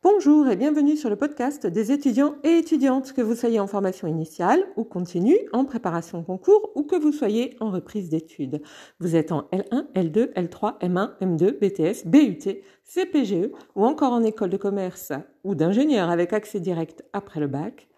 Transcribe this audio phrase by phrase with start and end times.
[0.00, 4.06] Bonjour et bienvenue sur le podcast des étudiants et étudiantes, que vous soyez en formation
[4.06, 8.62] initiale ou continue, en préparation concours ou que vous soyez en reprise d'études.
[9.00, 14.50] Vous êtes en L1, L2, L3, M1, M2, BTS, BUT, CPGE ou encore en école
[14.50, 15.10] de commerce
[15.42, 17.88] ou d'ingénieur avec accès direct après le bac.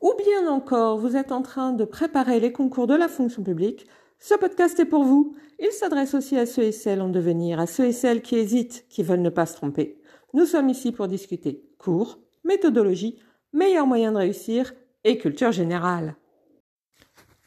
[0.00, 3.86] Ou bien encore, vous êtes en train de préparer les concours de la fonction publique.
[4.18, 5.36] Ce podcast est pour vous.
[5.60, 8.86] Il s'adresse aussi à ceux et celles en devenir, à ceux et celles qui hésitent,
[8.88, 9.97] qui veulent ne pas se tromper.
[10.34, 13.18] Nous sommes ici pour discuter cours, méthodologie,
[13.54, 14.74] meilleurs moyens de réussir
[15.04, 16.16] et culture générale.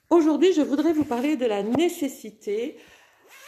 [0.10, 2.78] Aujourd'hui, je voudrais vous parler de la nécessité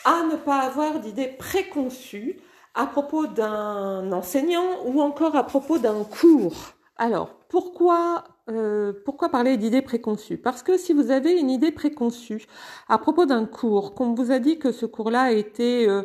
[0.05, 2.38] à ne pas avoir d'idées préconçues
[2.75, 6.73] à propos d'un enseignant ou encore à propos d'un cours.
[6.97, 10.38] Alors, pourquoi, euh, pourquoi parler d'idées préconçues?
[10.38, 12.45] Parce que si vous avez une idée préconçue
[12.88, 16.03] à propos d'un cours, qu'on vous a dit que ce cours-là été euh,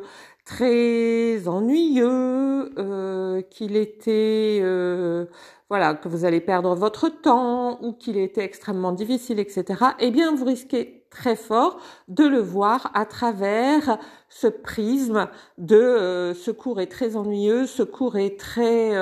[0.48, 5.26] très ennuyeux, euh, qu'il était euh,
[5.68, 9.84] voilà que vous allez perdre votre temps ou qu'il était extrêmement difficile, etc.
[10.00, 11.78] Eh bien, vous risquez très fort
[12.08, 13.98] de le voir à travers
[14.30, 15.28] ce prisme
[15.58, 18.94] de euh, ce cours est très ennuyeux, ce cours est très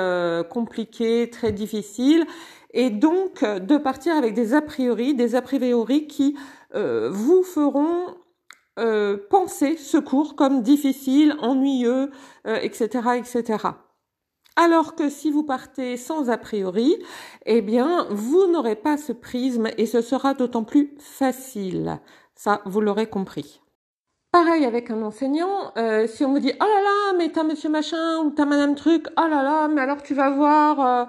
[0.49, 2.25] compliqué, très difficile,
[2.73, 6.35] et donc de partir avec des a priori, des a priori qui
[6.73, 8.17] vous feront
[8.77, 12.11] euh, penser ce cours comme difficile, ennuyeux,
[12.45, 13.67] etc., euh, etc.
[14.55, 16.95] Alors que si vous partez sans a priori,
[17.45, 21.99] eh bien, vous n'aurez pas ce prisme et ce sera d'autant plus facile.
[22.35, 23.61] Ça, vous l'aurez compris.
[24.31, 27.69] Pareil avec un enseignant, euh, si on vous dit oh là là, mais t'as monsieur
[27.69, 31.07] machin ou t'as madame truc, oh là là, mais alors tu vas voir,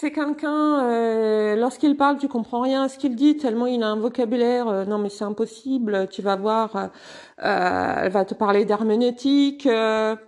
[0.00, 3.88] c'est quelqu'un, euh, lorsqu'il parle, tu comprends rien à ce qu'il dit, tellement il a
[3.88, 8.64] un vocabulaire, euh, non mais c'est impossible, tu vas voir, euh, elle va te parler
[8.64, 10.18] d'herméneutique, elle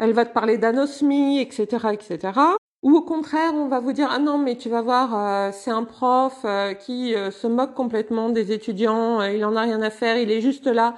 [0.00, 2.40] va te parler d'anosmie, etc., etc.
[2.82, 5.84] Ou au contraire, on va vous dire, ah non mais tu vas voir, c'est un
[5.84, 6.44] prof
[6.80, 10.66] qui se moque complètement des étudiants, il en a rien à faire, il est juste
[10.66, 10.94] là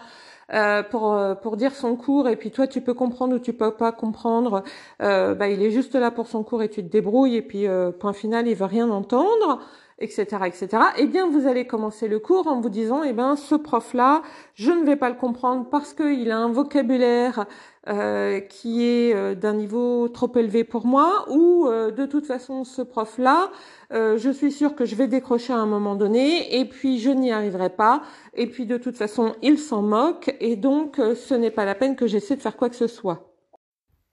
[0.55, 3.53] euh, pour euh, pour dire son cours et puis toi tu peux comprendre ou tu
[3.53, 4.63] peux pas comprendre.
[5.01, 7.67] Euh, bah, il est juste là pour son cours et tu te débrouilles et puis
[8.01, 9.61] point final il veut rien entendre
[10.03, 10.69] etc etc
[10.99, 14.23] eh bien vous allez commencer le cours en vous disant eh ben ce prof là
[14.55, 17.47] je ne vais pas le comprendre parce qu'il a un vocabulaire
[17.89, 22.65] euh, qui est euh, d'un niveau trop élevé pour moi ou euh, de toute façon
[22.65, 23.51] ce prof là
[23.91, 27.31] je suis sûre que je vais décrocher à un moment donné et puis je n'y
[27.31, 28.01] arriverai pas
[28.33, 31.95] et puis de toute façon il s'en moque et donc ce n'est pas la peine
[31.95, 33.32] que j'essaie de faire quoi que ce soit.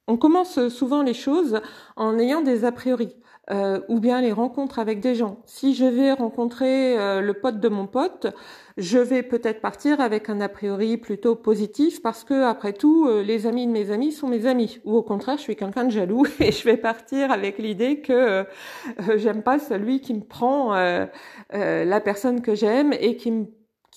[0.10, 1.62] On commence souvent les choses
[1.96, 3.16] en ayant des a priori.
[3.52, 5.42] Euh, ou bien les rencontres avec des gens.
[5.48, 8.28] Si je vais rencontrer euh, le pote de mon pote,
[8.78, 13.24] je vais peut-être partir avec un a priori plutôt positif parce que après tout, euh,
[13.24, 14.80] les amis de mes amis sont mes amis.
[14.86, 18.46] Ou au contraire, je suis quelqu'un de jaloux et je vais partir avec l'idée que
[19.16, 20.76] j'aime pas celui qui me prend
[21.52, 23.46] la personne que j'aime et qui me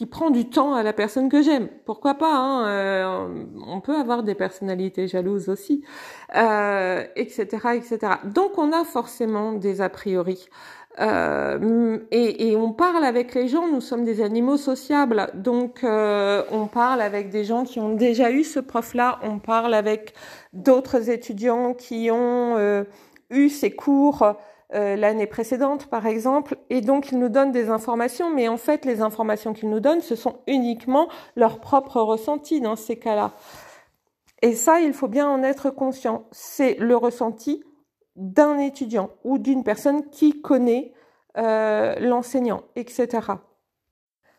[0.03, 1.69] qui prend du temps à la personne que j'aime.
[1.87, 5.85] Pourquoi pas hein, euh, On peut avoir des personnalités jalouses aussi,
[6.35, 7.47] euh, etc.,
[7.77, 7.99] etc.
[8.25, 10.49] Donc on a forcément des a priori.
[10.99, 16.43] Euh, et, et, on parle avec les gens, nous sommes des animaux sociables, donc euh,
[16.51, 20.15] on parle avec des gens qui ont déjà eu ce prof-là, on parle avec
[20.53, 22.83] d'autres étudiants qui ont euh,
[23.31, 24.35] eu ces cours
[24.75, 28.85] euh, l'année précédente, par exemple, et donc ils nous donnent des informations, mais en fait,
[28.85, 33.33] les informations qu'ils nous donnent, ce sont uniquement leurs propres ressentis dans ces cas-là.
[34.41, 36.25] Et ça, il faut bien en être conscient.
[36.33, 37.63] C'est le ressenti
[38.17, 40.93] d'un étudiant ou d'une personne qui connaît
[41.39, 43.29] euh, l'enseignant, etc.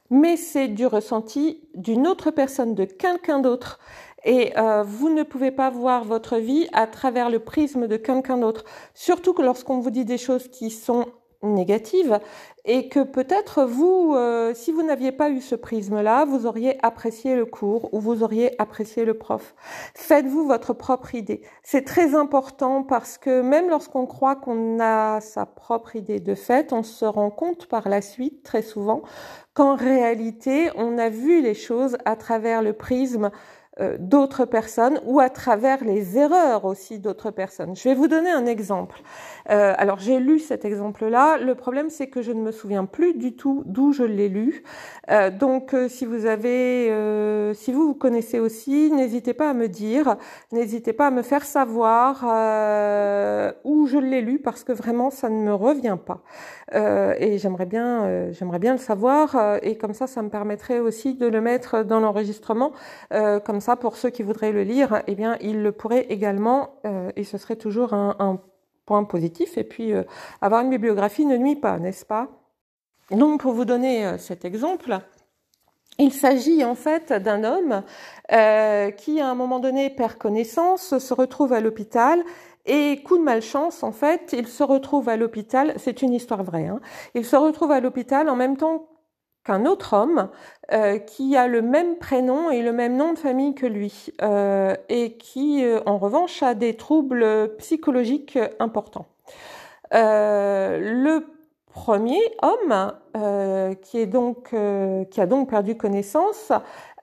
[0.10, 3.80] Mais c'est du ressenti d'une autre personne, de quelqu'un d'autre.
[4.26, 8.38] Et euh, vous ne pouvez pas voir votre vie à travers le prisme de quelqu'un
[8.38, 8.64] d'autre.
[8.94, 11.08] Surtout que lorsqu'on vous dit des choses qui sont
[11.44, 12.20] négatives
[12.66, 17.36] et que peut-être vous, euh, si vous n'aviez pas eu ce prisme-là, vous auriez apprécié
[17.36, 19.54] le cours ou vous auriez apprécié le prof.
[19.96, 21.42] Faites-vous votre propre idée.
[21.62, 26.72] C'est très important parce que même lorsqu'on croit qu'on a sa propre idée de fait,
[26.72, 29.02] on se rend compte par la suite très souvent
[29.54, 33.30] qu'en réalité, on a vu les choses à travers le prisme
[34.00, 37.76] d'autres personnes ou à travers les erreurs aussi d'autres personnes.
[37.76, 39.02] Je vais vous donner un exemple.
[39.50, 41.38] Euh, alors j'ai lu cet exemple-là.
[41.38, 44.64] Le problème c'est que je ne me souviens plus du tout d'où je l'ai lu.
[45.10, 49.54] Euh, donc euh, si vous avez, euh, si vous vous connaissez aussi, n'hésitez pas à
[49.54, 50.18] me dire,
[50.52, 52.24] n'hésitez pas à me faire savoir
[53.64, 56.22] où je l'ai lu parce que vraiment ça ne me revient pas.
[56.74, 61.28] et j'aimerais bien, j'aimerais bien le savoir et comme ça ça me permettrait aussi de
[61.28, 62.72] le mettre dans l'enregistrement.
[63.46, 67.24] comme pour ceux qui voudraient le lire, eh bien, ils le pourraient également, euh, et
[67.24, 68.42] ce serait toujours un,
[68.86, 69.58] points positifs.
[69.58, 69.94] Et puis,
[70.42, 72.28] avoir une bibliographie ne nuit pas, n'est-ce pas?
[73.12, 75.00] Donc, pour vous donner cet exemple,
[76.00, 77.84] il s'agit en fait d'un homme
[78.32, 82.24] euh, qui, à un moment donné, perd connaissance, se retrouve à l'hôpital
[82.66, 85.74] et coup de malchance, en fait, il se retrouve à l'hôpital.
[85.78, 86.68] C'est une histoire vraie.
[86.68, 86.80] Hein,
[87.14, 88.88] il se retrouve à l'hôpital en même temps
[89.44, 90.30] qu'un autre homme
[90.72, 94.76] euh, qui a le même prénom et le même nom de famille que lui euh,
[94.90, 99.08] et qui, en revanche, a des troubles psychologiques importants.
[99.92, 101.34] le
[101.74, 106.52] premier homme, euh, qui, est donc, euh, qui a donc perdu connaissance,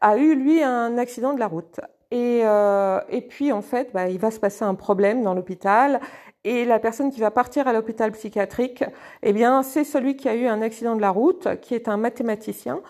[0.01, 1.81] a eu lui un accident de la route.
[2.13, 6.01] Et, euh, et puis en fait, bah, il va se passer un problème dans l'hôpital.
[6.45, 8.83] Et la personne qui va partir à l'hôpital psychiatrique,
[9.23, 11.99] eh bien, c'est celui qui a eu un accident de la route, qui est un
[11.99, 12.81] mathématicien.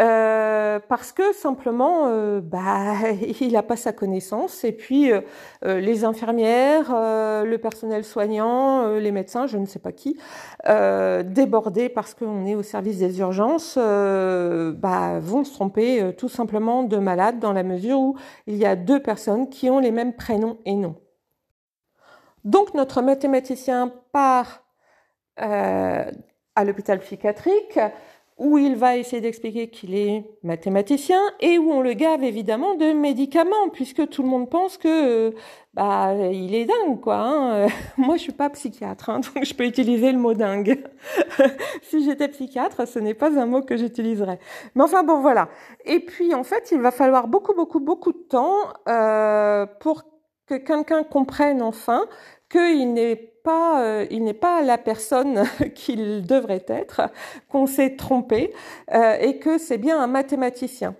[0.00, 2.94] Euh, parce que simplement, euh, bah,
[3.40, 4.64] il n'a pas sa connaissance.
[4.64, 5.20] Et puis, euh,
[5.62, 10.18] les infirmières, le personnel soignant, les médecins, je ne sais pas qui,
[11.24, 16.96] débordés parce qu'on est au service des urgences, bah, vont se tromper tout simplement de
[16.96, 18.16] malade dans la mesure où
[18.46, 20.96] il y a deux personnes qui ont les mêmes prénoms et noms.
[22.44, 24.62] Donc, notre mathématicien part
[25.36, 27.78] à l'hôpital psychiatrique
[28.36, 32.92] où il va essayer d'expliquer qu'il est mathématicien et où on le gave évidemment de
[32.92, 35.32] médicaments puisque tout le monde pense que
[35.72, 37.16] bah il est dingue quoi.
[37.16, 37.68] Hein.
[37.96, 40.82] Moi je suis pas psychiatre hein, donc je peux utiliser le mot dingue.
[41.82, 44.40] si j'étais psychiatre, ce n'est pas un mot que j'utiliserais.
[44.74, 45.48] Mais enfin bon voilà.
[45.84, 48.56] Et puis en fait il va falloir beaucoup beaucoup beaucoup de temps
[48.88, 50.02] euh, pour
[50.46, 52.06] que quelqu'un comprenne enfin
[52.48, 55.44] qu'il n'est pas, euh, il n'est pas la personne
[55.74, 57.02] qu'il devrait être,
[57.48, 58.52] qu'on s'est trompé
[58.92, 60.94] euh, et que c'est bien un mathématicien.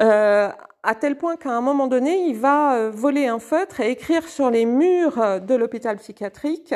[0.00, 0.50] Euh,
[0.84, 4.28] à tel point qu'à un moment donné, il va euh, voler un feutre et écrire
[4.28, 6.72] sur les murs de l'hôpital psychiatrique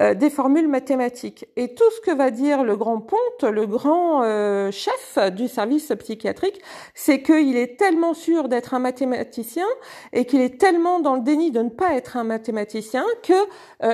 [0.00, 1.46] euh, des formules mathématiques.
[1.54, 5.92] Et tout ce que va dire le grand Ponte, le grand euh, chef du service
[5.98, 6.60] psychiatrique,
[6.94, 9.66] c'est qu'il est tellement sûr d'être un mathématicien
[10.12, 13.34] et qu'il est tellement dans le déni de ne pas être un mathématicien que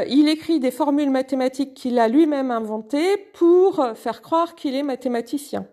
[0.09, 5.67] il écrit des formules mathématiques qu'il a lui-même inventées pour faire croire qu'il est mathématicien.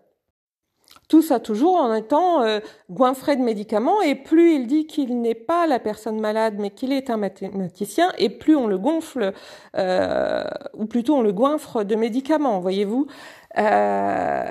[1.08, 2.60] Tout ça toujours en étant euh,
[2.90, 6.92] goinfré de médicaments et plus il dit qu'il n'est pas la personne malade mais qu'il
[6.92, 9.32] est un mathématicien et plus on le gonfle
[9.76, 10.44] euh,
[10.74, 13.06] ou plutôt on le goinfre de médicaments, voyez-vous.
[13.56, 14.50] Euh,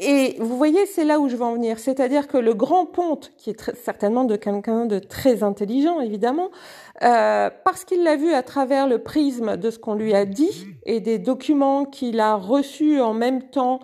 [0.00, 1.78] et vous voyez, c'est là où je veux en venir.
[1.78, 6.50] C'est-à-dire que le grand ponte, qui est certainement de quelqu'un de très intelligent, évidemment,
[7.02, 10.66] euh, parce qu'il l'a vu à travers le prisme de ce qu'on lui a dit
[10.84, 13.78] et des documents qu'il a reçus en même temps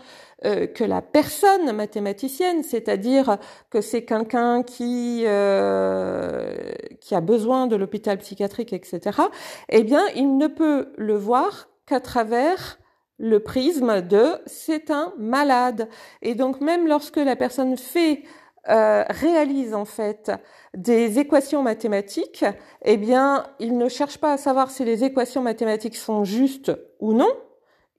[0.44, 3.38] euh, que la personne mathématicienne, c'est-à-dire
[3.70, 9.20] que c'est quelqu'un qui euh, qui a besoin de l'hôpital psychiatrique, etc.
[9.68, 12.78] Eh bien, il ne peut le voir qu'à travers
[13.20, 15.88] le prisme de c'est un malade.
[16.22, 18.22] Et donc même lorsque la personne fait
[18.68, 20.32] euh, réalise en fait
[20.74, 22.44] des équations mathématiques,
[22.82, 27.12] eh bien, il ne cherche pas à savoir si les équations mathématiques sont justes ou
[27.12, 27.30] non.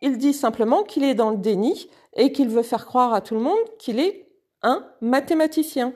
[0.01, 3.35] Il dit simplement qu'il est dans le déni et qu'il veut faire croire à tout
[3.35, 4.27] le monde qu'il est
[4.63, 5.93] un mathématicien.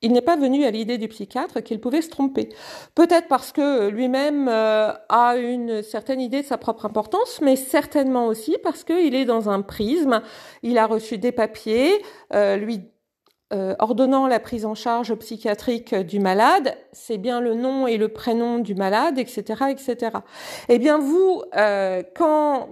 [0.00, 2.50] Il n'est pas venu à l'idée du psychiatre qu'il pouvait se tromper.
[2.94, 8.26] Peut-être parce que lui-même euh, a une certaine idée de sa propre importance, mais certainement
[8.26, 10.22] aussi parce qu'il est dans un prisme.
[10.62, 11.92] Il a reçu des papiers
[12.32, 12.82] euh, lui
[13.52, 16.76] euh, ordonnant la prise en charge psychiatrique du malade.
[16.92, 20.18] C'est bien le nom et le prénom du malade, etc., etc.
[20.68, 21.42] Eh bien, vous,
[22.14, 22.68] quand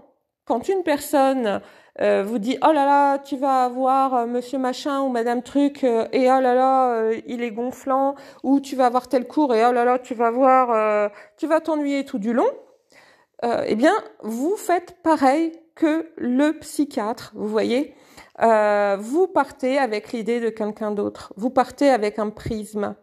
[0.47, 1.61] quand une personne
[2.01, 5.83] euh, vous dit oh là là tu vas avoir euh, monsieur machin ou madame truc
[5.83, 9.65] euh, et oh là là il est gonflant ou tu vas avoir tel cours et
[9.65, 12.51] oh là là tu vas voir tu vas t'ennuyer tout du long.
[13.43, 17.95] Eh bien vous faites pareil que le psychiatre vous voyez.
[18.39, 21.33] Vous partez avec l'idée de quelqu'un d'autre.
[21.37, 22.95] Vous partez avec un prisme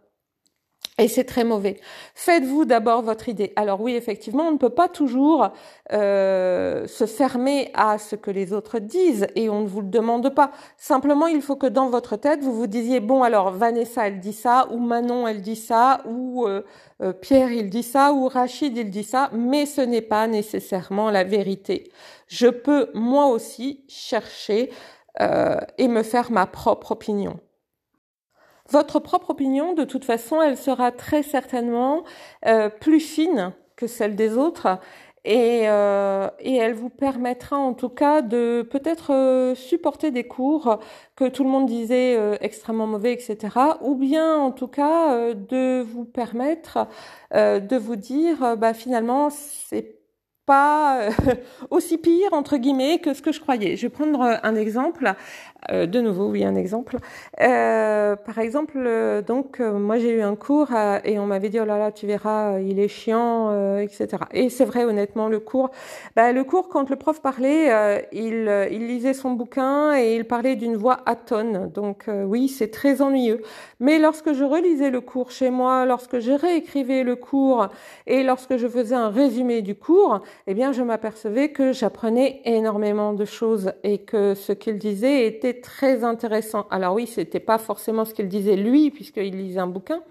[0.99, 1.79] et c'est très mauvais.
[2.13, 3.51] Faites-vous d'abord votre idée.
[3.55, 5.49] Alors oui, effectivement, on ne peut pas toujours
[5.91, 10.29] euh, se fermer à ce que les autres disent et on ne vous le demande
[10.35, 10.51] pas.
[10.77, 14.33] Simplement, il faut que dans votre tête, vous vous disiez, bon, alors Vanessa, elle dit
[14.33, 16.61] ça, ou Manon, elle dit ça, ou euh,
[17.01, 21.09] euh, Pierre, il dit ça, ou Rachid, il dit ça, mais ce n'est pas nécessairement
[21.09, 21.91] la vérité.
[22.27, 24.71] Je peux, moi aussi, chercher
[25.77, 27.39] et me faire ma propre opinion.
[28.73, 32.03] Votre propre opinion, de toute façon, elle sera très certainement
[32.47, 34.79] euh, plus fine que celle des autres
[35.25, 40.79] et, euh, et elle vous permettra en tout cas de peut-être euh, supporter des cours
[41.15, 43.55] que tout le monde disait euh, extrêmement mauvais, etc.
[43.81, 46.87] Ou bien en tout cas de vous permettre
[47.31, 49.99] de vous dire, bah finalement c'est
[50.45, 51.09] pas
[51.69, 53.75] aussi pire entre guillemets que ce que je croyais.
[53.77, 55.13] Je vais prendre un exemple.
[55.71, 56.97] Euh, de nouveau, oui, un exemple.
[57.41, 60.69] Euh, par exemple, euh, donc moi j'ai eu un cours
[61.03, 64.07] et on m'avait dit oh là là, tu verras, il est chiant, etc.
[64.31, 65.69] Et c'est vrai, honnêtement, le cours,
[66.15, 70.55] bah, le cours quand le prof parlait, il, il lisait son bouquin et il parlait
[70.55, 71.69] d'une voix atone.
[71.73, 73.41] Donc oui, c'est très ennuyeux.
[73.79, 77.69] Mais lorsque je relisais le cours chez moi, lorsque je réécrivais le cours
[78.07, 83.13] et lorsque je faisais un résumé du cours, eh bien, je m'apercevais que j'apprenais énormément
[83.13, 86.67] de choses et que ce qu'il disait était très intéressant.
[86.69, 90.01] Alors oui, c'était pas forcément ce qu'il disait lui, puisqu'il lisait un bouquin,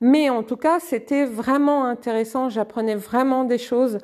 [0.00, 2.48] mais en tout cas, c'était vraiment intéressant.
[2.48, 3.98] J'apprenais vraiment des choses,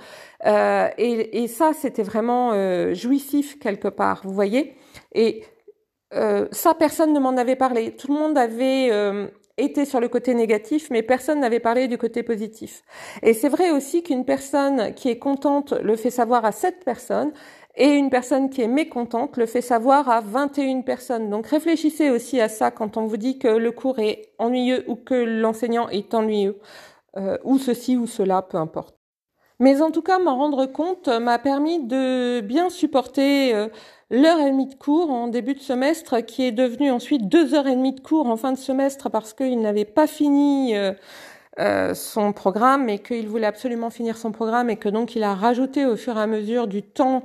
[0.47, 4.20] euh, et, et, ça, c'était vraiment euh, jouissif quelque part.
[4.23, 4.76] Vous voyez
[5.12, 5.44] Et
[6.14, 7.97] euh, ça, personne ne m'en avait parlé.
[7.97, 8.90] Tout le monde avait
[9.56, 12.85] été sur le côté négatif, mais personne n'avait parlé du côté positif.
[13.23, 17.32] Et c'est vrai aussi qu'une personne qui est contente le fait savoir à cette personne,
[17.78, 21.30] et une personne qui est mécontente le fait savoir à 21 personnes.
[21.30, 24.97] Donc réfléchissez aussi à ça quand on vous dit que le cours est ennuyeux ou
[24.97, 26.58] que l'enseignant est ennuyeux,
[27.16, 28.97] euh, ou ceci ou cela, peu importe.
[29.61, 33.68] Mais en tout cas, m'en rendre compte m'a permis de bien supporter euh,
[34.11, 37.68] l'heure et demie de cours en début de semestre, qui est devenu ensuite deux heures
[37.68, 40.75] et demie de cours en fin de semestre parce qu'il n'avait pas fini
[41.61, 45.35] euh, son programme et qu'il voulait absolument finir son programme et que donc il a
[45.35, 47.25] rajouté au fur et à mesure du temps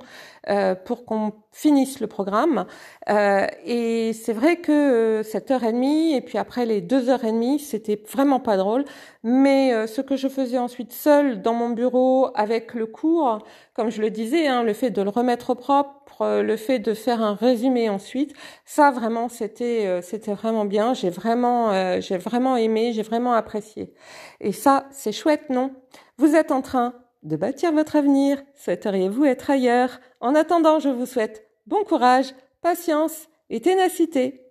[0.50, 2.66] euh, pour qu'on finisse le programme.
[3.10, 7.24] Euh, et c'est vrai que cette heure et demie et puis après les deux heures
[7.24, 8.86] et demie, c'était vraiment pas drôle.
[9.24, 13.40] Mais ce que je faisais ensuite seul dans mon bureau avec le cours,
[13.74, 16.94] comme je le disais, hein, le fait de le remettre au propre, le fait de
[16.94, 18.34] faire un résumé ensuite,
[18.66, 20.94] ça vraiment c'était c'était vraiment bien.
[20.94, 23.94] J'ai vraiment j'ai vraiment aimé, j'ai vraiment apprécié.
[24.42, 25.72] Et ça, c'est chouette, non?
[26.18, 26.94] Vous êtes en train
[27.24, 28.42] de bâtir votre avenir.
[28.56, 30.00] Souhaiteriez-vous être ailleurs?
[30.20, 34.43] En attendant, je vous souhaite bon courage, patience et ténacité.